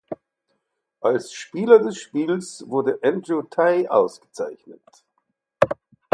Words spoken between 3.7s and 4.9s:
ausgezeichnet.